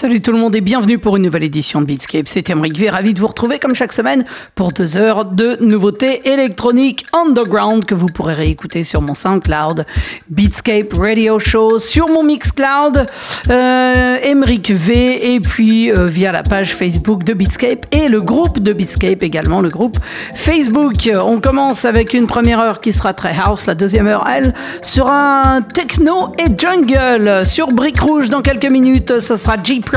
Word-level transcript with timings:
Salut 0.00 0.20
tout 0.20 0.30
le 0.30 0.38
monde 0.38 0.54
et 0.54 0.60
bienvenue 0.60 1.00
pour 1.00 1.16
une 1.16 1.24
nouvelle 1.24 1.42
édition 1.42 1.80
de 1.80 1.86
Beatscape. 1.86 2.28
C'est 2.28 2.50
Emric 2.50 2.78
V, 2.78 2.88
ravi 2.88 3.14
de 3.14 3.18
vous 3.18 3.26
retrouver 3.26 3.58
comme 3.58 3.74
chaque 3.74 3.92
semaine 3.92 4.24
pour 4.54 4.70
deux 4.70 4.96
heures 4.96 5.24
de 5.24 5.56
nouveautés 5.60 6.30
électroniques 6.30 7.04
underground 7.12 7.84
que 7.84 7.96
vous 7.96 8.06
pourrez 8.06 8.34
réécouter 8.34 8.84
sur 8.84 9.02
mon 9.02 9.14
SoundCloud, 9.14 9.86
Beatscape 10.28 10.92
Radio 10.92 11.40
Show, 11.40 11.80
sur 11.80 12.06
mon 12.06 12.22
Mixcloud, 12.22 13.08
euh, 13.50 14.44
V 14.68 15.34
et 15.34 15.40
puis 15.40 15.90
euh, 15.90 16.06
via 16.06 16.30
la 16.30 16.44
page 16.44 16.76
Facebook 16.76 17.24
de 17.24 17.32
Beatscape 17.32 17.86
et 17.90 18.08
le 18.08 18.20
groupe 18.20 18.60
de 18.60 18.72
Beatscape 18.72 19.24
également, 19.24 19.60
le 19.60 19.68
groupe 19.68 19.98
Facebook. 20.32 21.10
On 21.12 21.40
commence 21.40 21.84
avec 21.84 22.14
une 22.14 22.28
première 22.28 22.60
heure 22.60 22.80
qui 22.80 22.92
sera 22.92 23.14
très 23.14 23.34
house, 23.36 23.66
la 23.66 23.74
deuxième 23.74 24.06
heure, 24.06 24.24
elle, 24.32 24.54
sera 24.80 25.58
techno 25.74 26.30
et 26.38 26.56
jungle 26.56 27.44
sur 27.48 27.72
Brick 27.72 27.98
Rouge 28.00 28.30
dans 28.30 28.42
quelques 28.42 28.70
minutes. 28.70 29.18
Ce 29.18 29.34
sera 29.34 29.56
Jeep 29.60 29.87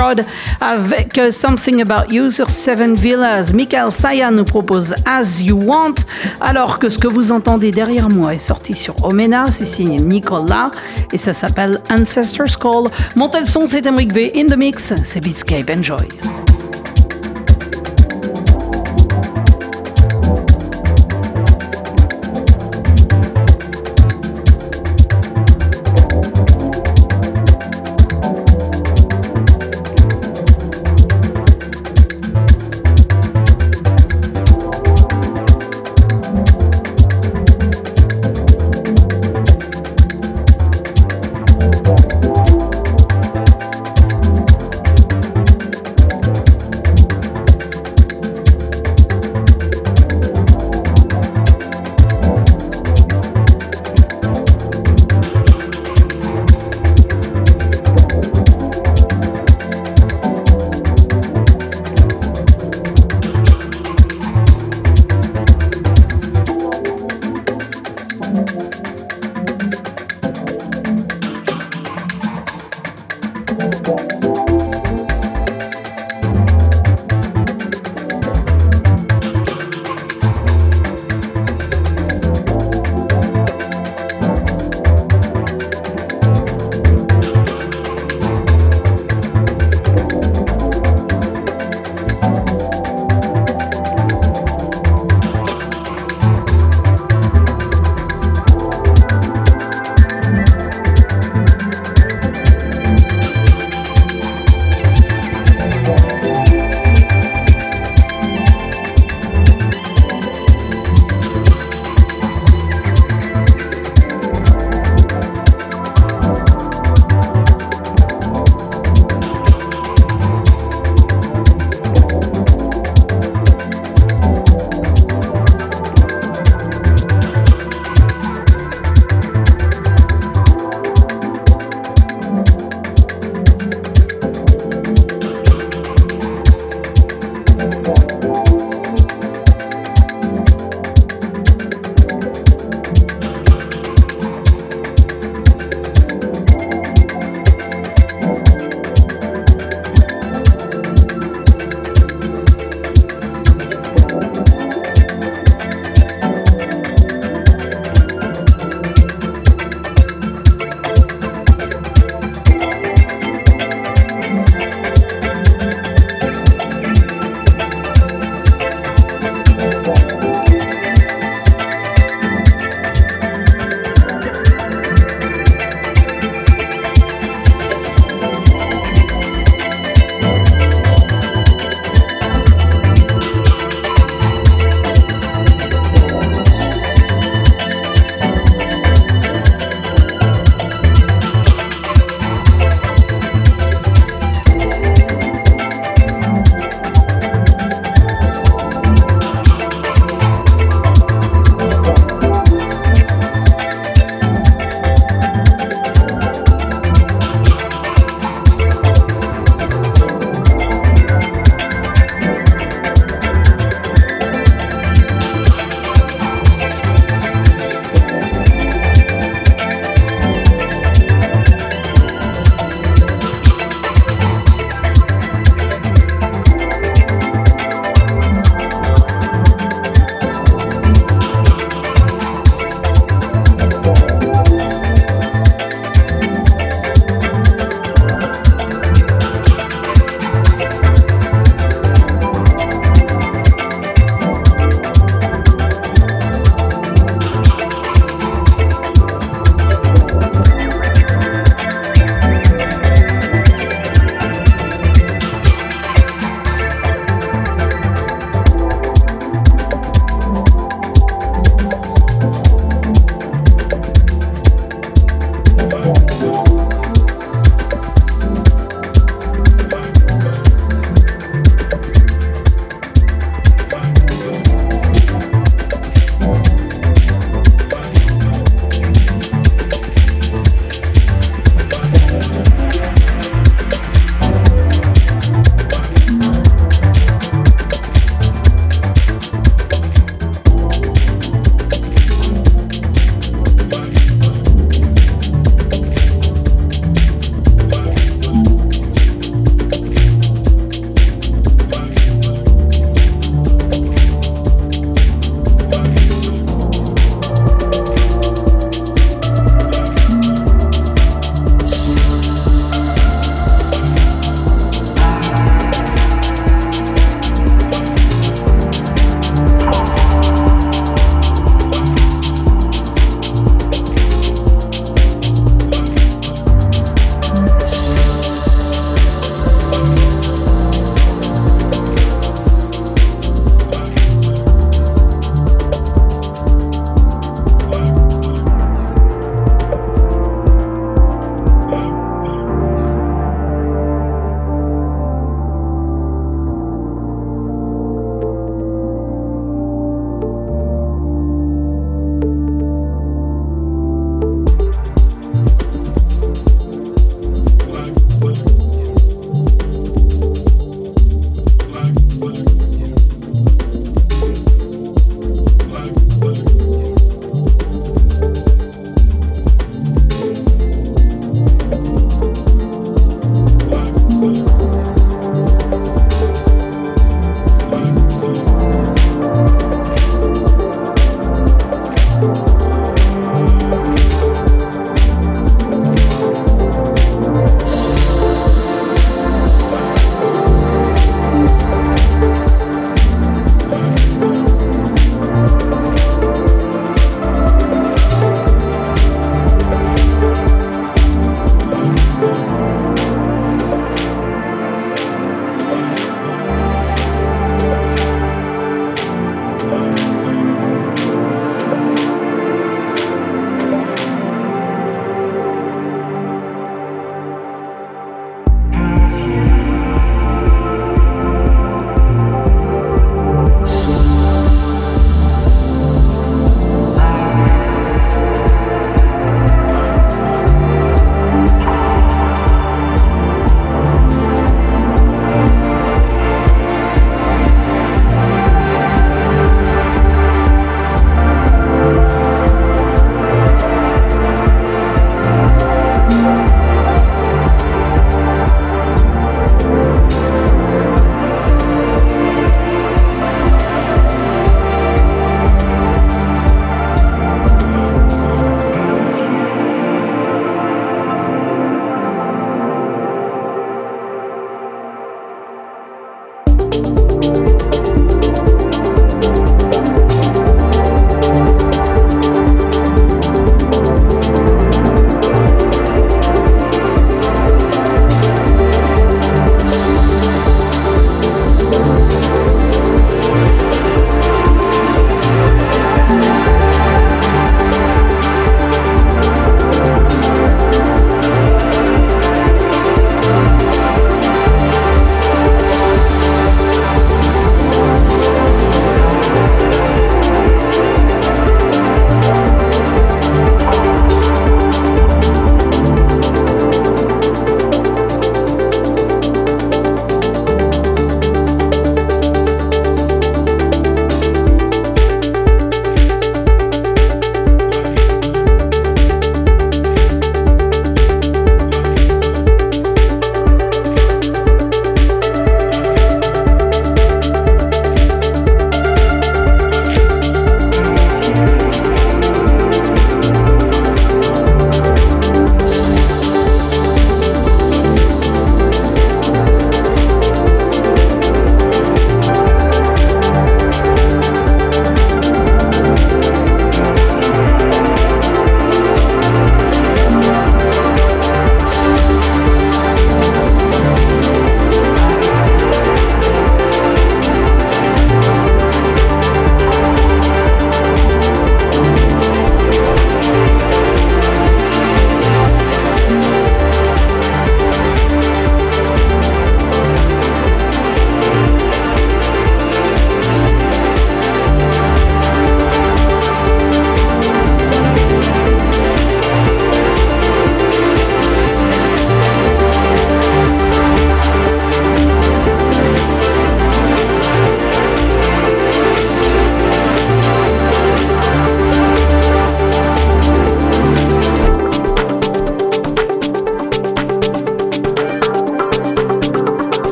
Avec 0.61 1.19
Something 1.31 1.81
About 1.81 2.11
You 2.11 2.31
sur 2.31 2.49
Seven 2.49 2.95
Villas. 2.95 3.51
Michael 3.53 3.93
Saya 3.93 4.31
nous 4.31 4.45
propose 4.45 4.95
As 5.05 5.41
You 5.41 5.59
Want, 5.65 5.95
alors 6.39 6.79
que 6.79 6.89
ce 6.89 6.97
que 6.97 7.07
vous 7.07 7.31
entendez 7.31 7.71
derrière 7.71 8.09
moi 8.09 8.33
est 8.33 8.37
sorti 8.37 8.73
sur 8.73 9.03
Omena, 9.03 9.51
c'est 9.51 9.65
signé 9.65 9.99
Nicolas 9.99 10.71
et 11.11 11.17
ça 11.17 11.33
s'appelle 11.33 11.79
Ancestors 11.89 12.57
Call. 12.59 12.89
Montez 13.15 13.39
le 13.39 13.45
son, 13.45 13.67
c'est 13.67 13.85
Emric 13.85 14.13
V. 14.13 14.31
In 14.35 14.47
the 14.47 14.57
mix, 14.57 14.93
c'est 15.03 15.19
Beatscape. 15.19 15.69
Enjoy. 15.69 16.50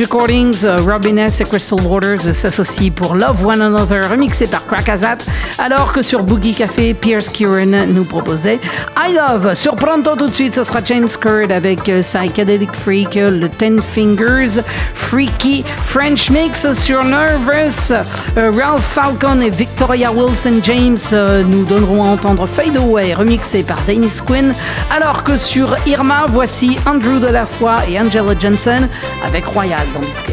Recordings, 0.00 0.64
euh, 0.64 0.78
Robin 0.78 1.16
S. 1.18 1.40
et 1.40 1.44
Crystal 1.44 1.80
Waters 1.82 2.34
s'associent 2.34 2.92
pour 2.92 3.14
Love 3.14 3.46
One 3.46 3.60
Another, 3.60 4.08
remixé 4.08 4.46
par 4.46 4.66
Krakazat, 4.66 5.18
alors 5.58 5.92
que 5.92 6.02
sur 6.02 6.22
Boogie 6.22 6.54
Café, 6.54 6.94
Pierce 6.94 7.28
Kieran 7.28 7.86
nous 7.88 8.04
proposait 8.04 8.58
I 8.96 9.12
Love. 9.12 9.54
Sur 9.54 9.76
tout 9.76 10.26
de 10.26 10.34
suite, 10.34 10.54
ce 10.54 10.64
sera 10.64 10.80
James 10.84 11.08
Curd 11.08 11.52
avec 11.52 11.88
euh, 11.88 12.00
Psychedelic 12.00 12.74
Freak, 12.74 13.16
euh, 13.16 13.30
le 13.30 13.48
Ten 13.48 13.80
Fingers, 13.80 14.62
Freaky 14.94 15.64
French 15.92 16.30
Mix 16.30 16.72
sur 16.72 17.04
Nervous. 17.04 17.92
Euh, 18.38 18.50
Ralph 18.50 18.82
Falcon 18.82 19.42
et 19.42 19.50
Victoria 19.50 20.10
Wilson 20.10 20.60
James 20.62 20.96
euh, 21.12 21.44
nous 21.44 21.66
donneront 21.66 22.02
à 22.02 22.06
entendre 22.06 22.46
Fade 22.46 22.78
Away, 22.78 23.12
remixé 23.12 23.62
par 23.62 23.78
Dennis 23.86 24.22
Quinn. 24.26 24.54
Alors 24.90 25.22
que 25.22 25.36
sur 25.36 25.76
Irma, 25.86 26.24
voici 26.28 26.78
Andrew 26.86 27.20
Delafoy 27.20 27.90
et 27.90 28.00
Angela 28.00 28.32
Johnson 28.40 28.88
avec 29.22 29.44
Royal 29.44 29.86
dans 29.92 30.31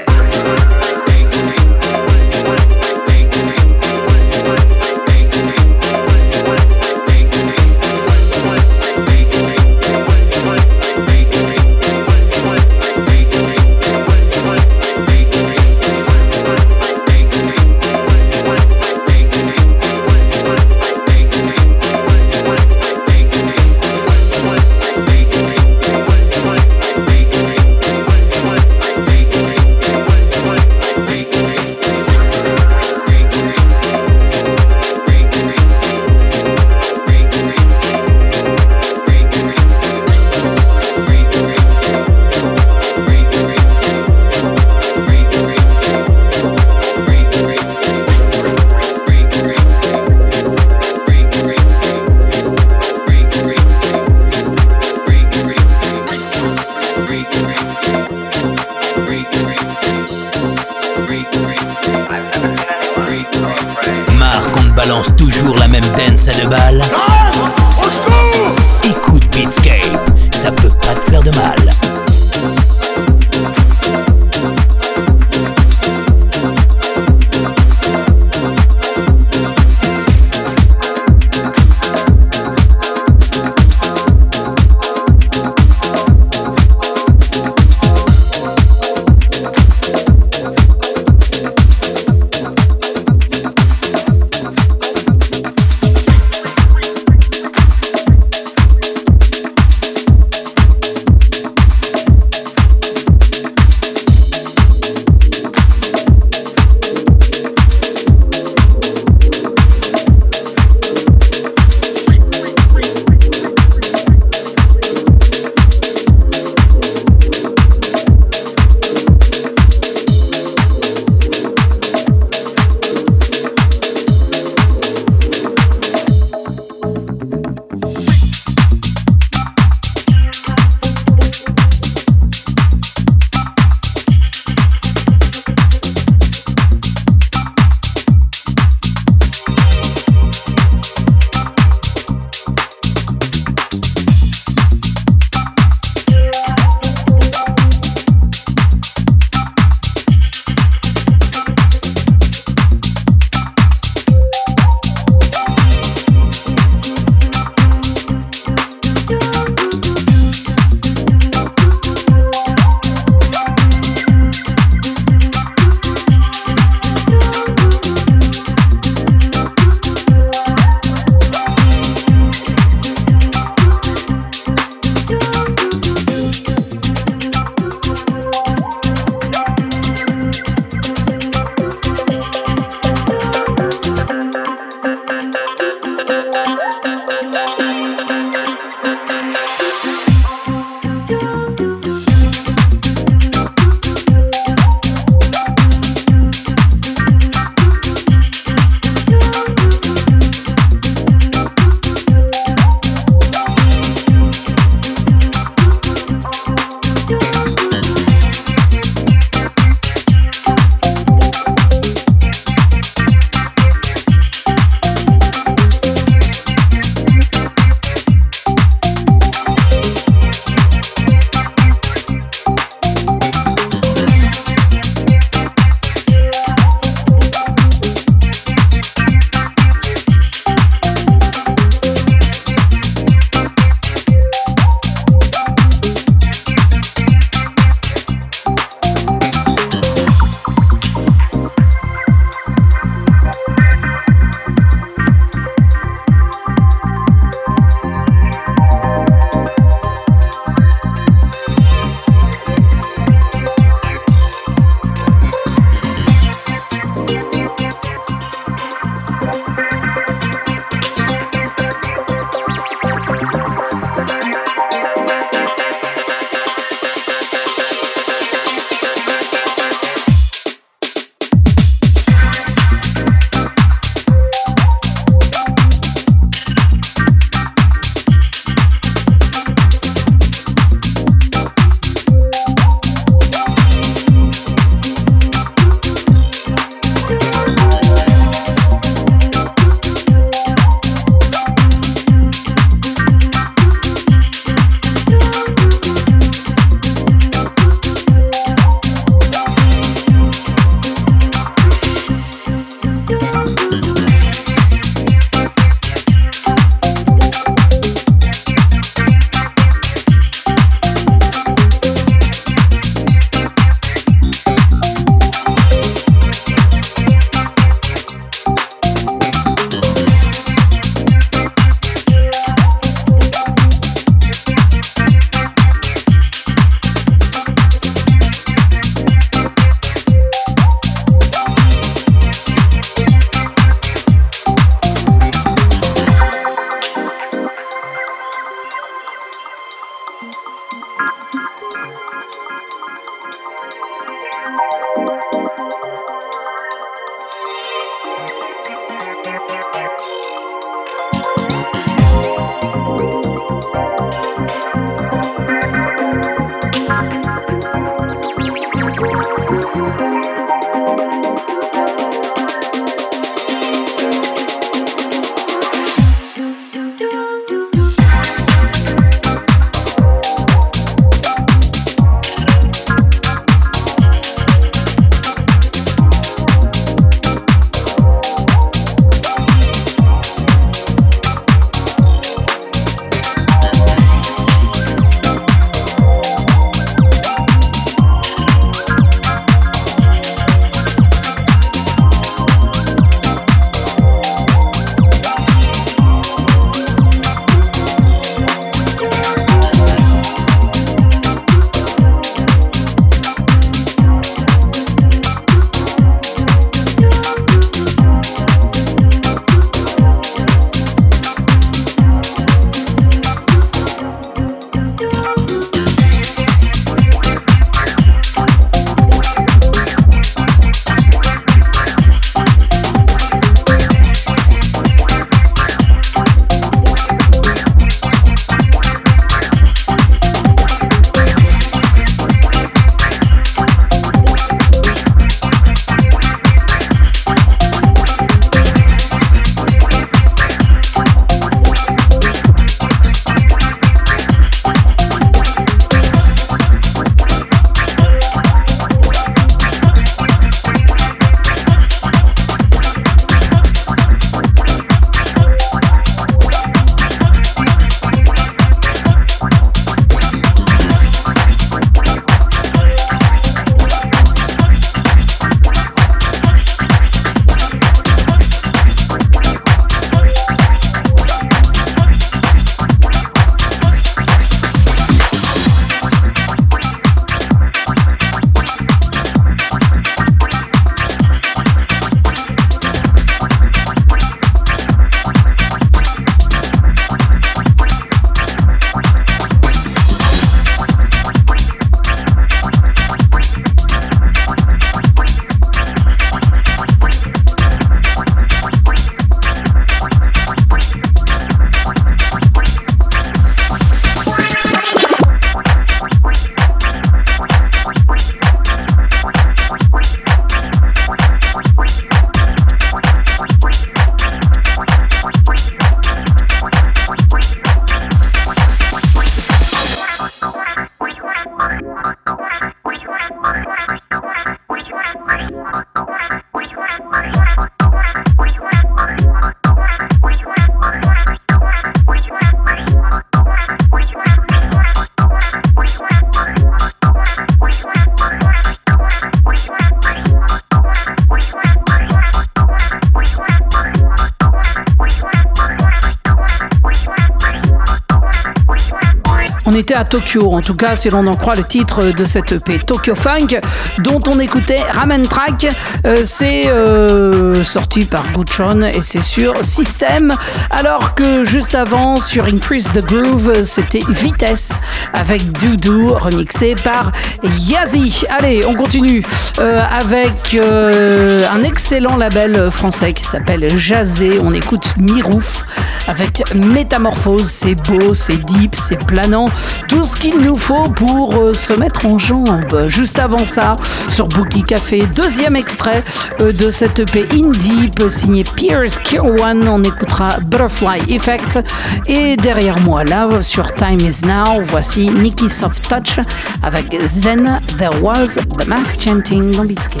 Tokyo, 550.04 550.52
en 550.52 550.60
tout 550.60 550.74
cas 550.74 550.96
si 550.96 551.10
l'on 551.10 551.26
en 551.26 551.34
croit 551.34 551.54
le 551.54 551.64
titre 551.64 552.12
de 552.12 552.24
cette 552.24 552.52
EP, 552.52 552.78
Tokyo 552.78 553.14
Funk, 553.14 553.60
dont 553.98 554.20
on 554.28 554.38
écoutait 554.38 554.80
Ramen 554.92 555.26
Track. 555.26 555.68
Euh, 556.06 556.22
c'est 556.24 556.68
euh, 556.68 557.64
sorti 557.64 558.04
par 558.04 558.24
Guchon 558.32 558.82
et 558.82 559.02
c'est 559.02 559.22
sur 559.22 559.64
System, 559.64 560.34
alors 560.70 561.14
que 561.14 561.44
juste 561.44 561.74
avant 561.74 562.16
sur 562.16 562.44
Increase 562.46 562.88
the 562.92 563.04
Groove, 563.04 563.64
c'était 563.64 564.02
Vitesse 564.08 564.80
avec 565.12 565.52
Doudou 565.52 566.14
remixé 566.14 566.74
par 566.74 567.12
Yazi. 567.42 568.24
Allez, 568.30 568.64
on 568.66 568.74
continue 568.74 569.24
euh, 569.58 569.78
avec 569.90 570.56
un 570.58 571.62
excellent 571.62 572.16
label 572.16 572.70
français 572.70 573.12
qui 573.12 573.24
s'appelle 573.24 573.68
Jazé. 573.78 574.38
On 574.40 574.52
écoute 574.52 574.94
Mirouf 574.98 575.64
avec 576.08 576.42
Métamorphose. 576.54 577.48
C'est 577.48 577.74
beau, 577.74 578.14
c'est 578.14 578.36
deep, 578.44 578.74
c'est 578.74 578.98
planant. 579.04 579.48
Tout 579.92 580.04
ce 580.04 580.16
qu'il 580.16 580.38
nous 580.38 580.56
faut 580.56 580.84
pour 580.84 581.34
euh, 581.36 581.52
se 581.52 581.74
mettre 581.74 582.06
en 582.06 582.18
jambe. 582.18 582.86
Juste 582.88 583.18
avant 583.18 583.44
ça, 583.44 583.76
sur 584.08 584.26
Bookie 584.26 584.62
Café, 584.62 585.04
deuxième 585.14 585.54
extrait 585.54 586.02
euh, 586.40 586.50
de 586.50 586.70
cette 586.70 587.00
EP 587.00 587.26
In 587.30 587.50
Deep 587.50 588.02
signé 588.08 588.42
Pierce 588.42 588.96
Kirwan. 588.98 589.68
On 589.68 589.82
écoutera 589.82 590.38
Butterfly 590.46 591.14
Effect. 591.14 591.58
Et 592.06 592.38
derrière 592.38 592.80
moi, 592.80 593.04
là, 593.04 593.28
sur 593.42 593.74
Time 593.74 594.00
Is 594.00 594.22
Now, 594.24 594.62
voici 594.64 595.10
Nicky 595.10 595.50
Soft 595.50 595.86
Touch 595.86 596.18
avec 596.62 596.88
Then 597.20 597.58
There 597.78 598.00
Was 598.00 598.38
the 598.58 598.66
Mass 598.66 598.96
Chanting 598.98 599.54
dans 599.54 599.66
Beatscape. 599.66 600.00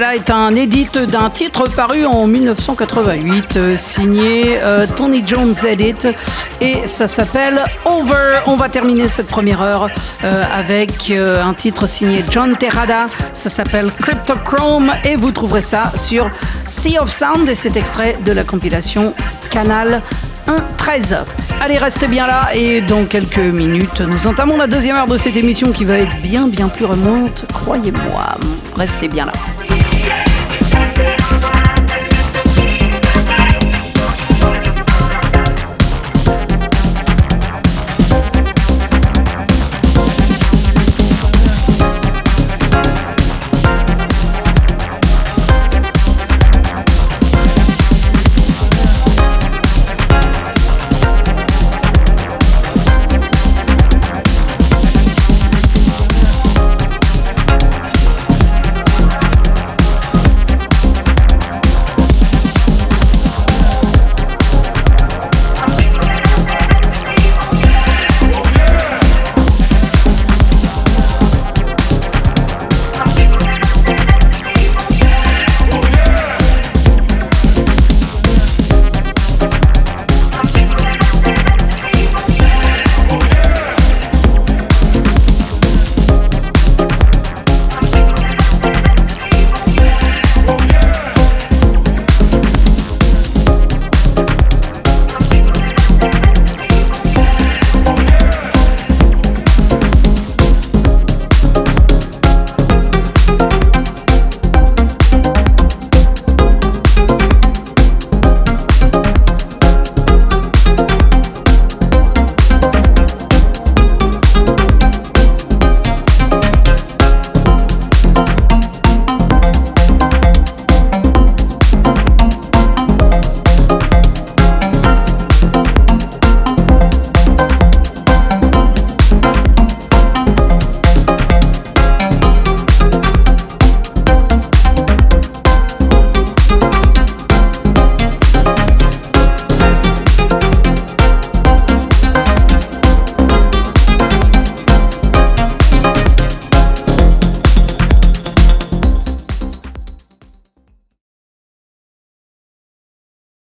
Là 0.00 0.14
est 0.14 0.30
un 0.30 0.54
édit 0.54 0.88
d'un 1.10 1.30
titre 1.30 1.64
paru 1.68 2.04
en 2.04 2.26
1988, 2.26 3.56
euh, 3.56 3.76
signé 3.76 4.58
euh, 4.62 4.86
Tony 4.96 5.22
Jones 5.24 5.54
Edit, 5.66 6.08
et 6.60 6.86
ça 6.86 7.08
s'appelle 7.08 7.62
Over. 7.84 8.40
On 8.46 8.56
va 8.56 8.68
terminer 8.68 9.08
cette 9.08 9.26
première 9.26 9.62
heure 9.62 9.88
euh, 10.24 10.44
avec 10.52 11.10
un 11.10 11.54
titre 11.54 11.86
signé 11.86 12.24
John 12.30 12.56
Terrada, 12.56 13.06
ça 13.32 13.48
s'appelle 13.48 13.90
Cryptochrome, 14.00 14.92
et 15.04 15.16
vous 15.16 15.30
trouverez 15.30 15.62
ça 15.62 15.92
sur 15.96 16.30
Sea 16.66 16.98
of 16.98 17.10
Sound, 17.10 17.48
et 17.48 17.54
c'est 17.54 17.76
extrait 17.76 18.18
de 18.24 18.32
la 18.32 18.44
compilation 18.44 19.14
Canal 19.50 20.02
1.13. 20.48 21.18
Allez, 21.60 21.78
restez 21.78 22.06
bien 22.06 22.26
là 22.26 22.50
et 22.54 22.80
dans 22.80 23.04
quelques 23.04 23.38
minutes, 23.38 24.00
nous 24.00 24.26
entamons 24.26 24.56
la 24.56 24.66
deuxième 24.66 24.96
heure 24.96 25.06
de 25.06 25.18
cette 25.18 25.36
émission 25.36 25.72
qui 25.72 25.84
va 25.84 25.98
être 25.98 26.20
bien 26.22 26.48
bien 26.48 26.68
plus 26.68 26.84
remonte, 26.84 27.44
croyez-moi. 27.52 28.36
Restez 28.76 29.08
bien 29.08 29.26
là. 29.26 29.32